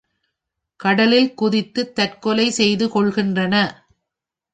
கடலில் 0.79 1.33
குதித்துத் 1.33 1.93
தற்கொலை 1.95 2.47
செய்து 2.51 2.87
கொள்ளுகின்றன! 2.87 3.55